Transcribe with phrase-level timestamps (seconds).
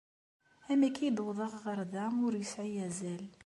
[0.71, 3.25] Amek ay d-uwḍeɣ ɣer da ur yesɛi azal.